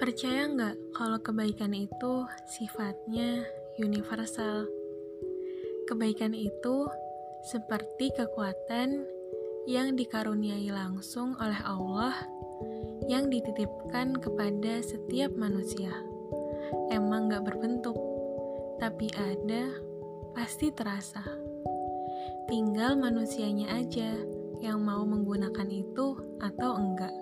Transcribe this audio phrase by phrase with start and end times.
[0.00, 3.44] Percaya nggak kalau kebaikan itu sifatnya
[3.76, 4.64] universal?
[5.84, 6.88] Kebaikan itu
[7.52, 9.04] seperti kekuatan
[9.68, 12.16] yang dikaruniai langsung oleh Allah
[13.12, 15.92] yang dititipkan kepada setiap manusia.
[16.88, 18.00] Emang nggak berbentuk,
[18.80, 19.68] tapi ada,
[20.32, 21.20] pasti terasa.
[22.48, 24.16] Tinggal manusianya aja
[24.64, 27.12] yang mau menggunakan itu atau enggak.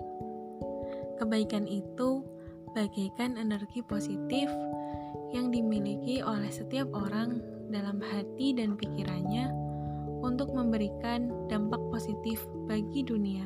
[1.19, 2.38] Kebaikan itu
[2.73, 4.49] bagaikan energi positif
[5.33, 9.53] yang dimiliki oleh setiap orang dalam hati dan pikirannya
[10.19, 13.45] untuk memberikan dampak positif bagi dunia.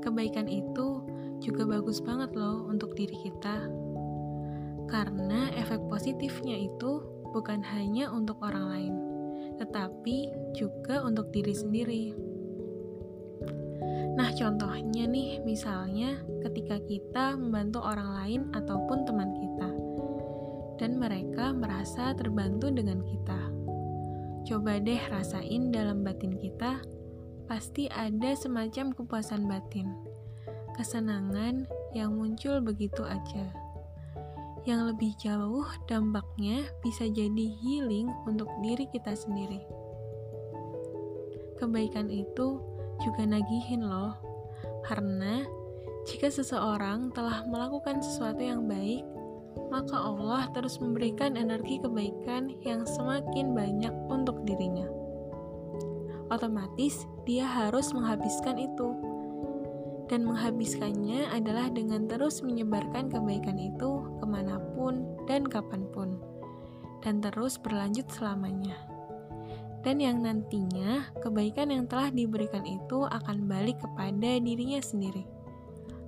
[0.00, 1.02] Kebaikan itu
[1.42, 3.68] juga bagus banget loh untuk diri kita.
[4.88, 7.02] Karena efek positifnya itu
[7.34, 8.94] bukan hanya untuk orang lain,
[9.58, 12.33] tetapi juga untuk diri sendiri.
[14.34, 19.70] Contohnya nih, misalnya ketika kita membantu orang lain ataupun teman kita,
[20.78, 23.40] dan mereka merasa terbantu dengan kita.
[24.44, 26.82] Coba deh rasain dalam batin kita,
[27.46, 29.88] pasti ada semacam kepuasan batin,
[30.74, 33.54] kesenangan yang muncul begitu aja.
[34.64, 39.60] Yang lebih jauh, dampaknya bisa jadi healing untuk diri kita sendiri.
[41.60, 42.60] Kebaikan itu
[43.04, 44.23] juga nagihin loh.
[44.84, 45.40] Karena
[46.04, 49.00] jika seseorang telah melakukan sesuatu yang baik,
[49.72, 54.84] maka Allah terus memberikan energi kebaikan yang semakin banyak untuk dirinya.
[56.28, 58.92] Otomatis dia harus menghabiskan itu.
[60.04, 66.20] Dan menghabiskannya adalah dengan terus menyebarkan kebaikan itu ke mana pun dan kapan pun.
[67.00, 68.93] Dan terus berlanjut selamanya
[69.84, 75.28] dan yang nantinya kebaikan yang telah diberikan itu akan balik kepada dirinya sendiri.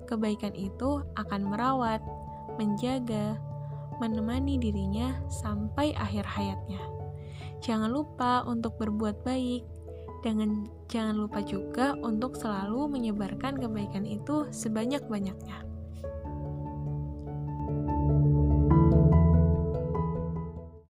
[0.09, 2.01] Kebaikan itu akan merawat,
[2.57, 3.37] menjaga,
[4.01, 6.81] menemani dirinya sampai akhir hayatnya.
[7.61, 9.65] Jangan lupa untuk berbuat baik,
[10.25, 15.76] dan jangan lupa juga untuk selalu menyebarkan kebaikan itu sebanyak-banyaknya.